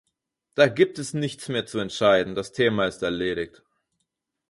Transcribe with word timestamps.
Da 0.55 0.67
gibt 0.67 0.97
es 0.97 1.13
nichts 1.13 1.47
mehr 1.47 1.67
zu 1.67 1.77
entscheiden, 1.77 2.33
das 2.33 2.53
Thema 2.53 2.87
ist 2.87 3.03
erledigt. 3.03 3.61